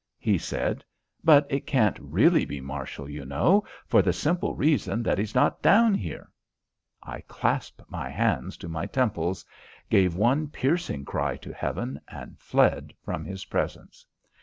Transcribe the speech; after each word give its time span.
He 0.17 0.39
said: 0.39 0.83
"But 1.23 1.45
it 1.47 1.67
can't 1.67 1.95
really 1.99 2.43
be 2.43 2.59
Marshall, 2.59 3.07
you 3.07 3.23
know, 3.23 3.65
for 3.85 4.01
the 4.01 4.11
simple 4.11 4.55
reason 4.55 5.03
that 5.03 5.19
he's 5.19 5.35
not 5.35 5.61
down 5.61 5.93
here." 5.93 6.31
I 7.03 7.21
clasped 7.27 7.83
my 7.87 8.09
hands 8.09 8.57
to 8.57 8.67
my 8.67 8.87
temples, 8.87 9.45
gave 9.91 10.15
one 10.15 10.47
piercing 10.47 11.05
cry 11.05 11.37
to 11.37 11.53
heaven 11.53 12.01
and 12.07 12.39
fled 12.39 12.93
from 13.05 13.25
his 13.25 13.45
presence. 13.45 14.03